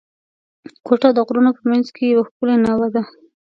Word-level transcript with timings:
کوټه 0.85 1.09
د 1.13 1.19
غرونو 1.27 1.51
په 1.57 1.61
منځ 1.69 1.85
کښي 1.95 2.07
یوه 2.13 2.23
ښکلې 2.27 2.55
ناوه 2.65 2.87
ده. 2.95 3.03